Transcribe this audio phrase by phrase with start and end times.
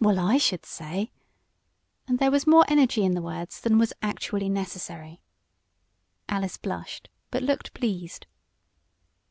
[0.00, 1.12] "Well I should say!"
[2.08, 5.20] and there was more energy in the words than was actually necessary.
[6.30, 8.26] Alice blushed, but looked pleased.